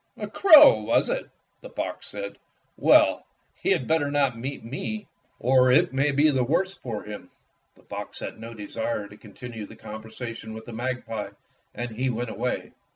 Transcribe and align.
"A 0.17 0.27
crow, 0.27 0.81
was 0.81 1.09
it?" 1.11 1.29
the 1.61 1.69
fox 1.69 2.07
said. 2.07 2.39
"Well, 2.75 3.23
he 3.53 3.69
had 3.69 3.87
better 3.87 4.09
not 4.09 4.35
meet 4.35 4.63
me 4.65 5.05
or 5.39 5.71
it 5.71 5.93
may 5.93 6.09
be 6.09 6.31
the 6.31 6.43
worse 6.43 6.73
for 6.75 7.03
him." 7.03 7.29
The 7.75 7.83
fox 7.83 8.17
had 8.17 8.39
no 8.39 8.55
desire 8.55 9.07
to 9.07 9.15
continue 9.15 9.67
the 9.67 9.75
con 9.75 10.01
versation 10.01 10.55
with 10.55 10.65
the 10.65 10.73
magpie, 10.73 11.29
and 11.75 11.91
he 11.91 12.09
went 12.09 12.31
away. 12.31 12.71